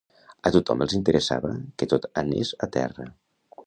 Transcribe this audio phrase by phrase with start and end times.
[0.49, 3.11] A tothom els interessava que tot anés a terra